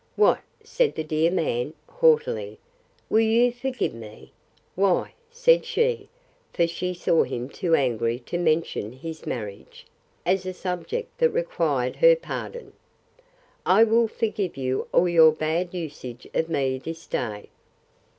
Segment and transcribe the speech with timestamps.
[0.15, 2.57] —What, said the dear man, haughtily,
[3.07, 6.09] will you forgive me?—Why, said she,
[6.51, 9.85] for she saw him too angry to mention his marriage,
[10.25, 16.49] as a subject that required her pardon—I will forgive you all your bad usage of
[16.49, 17.49] me this day.